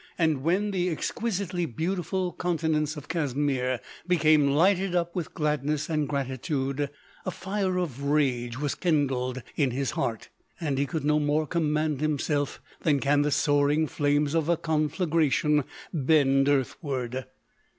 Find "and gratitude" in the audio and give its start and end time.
5.91-6.89